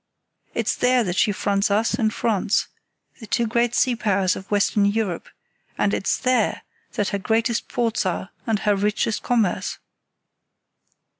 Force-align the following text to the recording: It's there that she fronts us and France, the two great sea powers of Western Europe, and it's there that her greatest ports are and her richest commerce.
It's 0.55 0.75
there 0.75 1.03
that 1.03 1.15
she 1.15 1.31
fronts 1.31 1.69
us 1.69 1.93
and 1.93 2.11
France, 2.11 2.69
the 3.19 3.27
two 3.27 3.45
great 3.45 3.75
sea 3.75 3.95
powers 3.95 4.35
of 4.35 4.49
Western 4.49 4.85
Europe, 4.85 5.29
and 5.77 5.93
it's 5.93 6.17
there 6.17 6.63
that 6.93 7.09
her 7.09 7.19
greatest 7.19 7.67
ports 7.67 8.03
are 8.03 8.31
and 8.47 8.61
her 8.61 8.75
richest 8.75 9.21
commerce. 9.21 9.77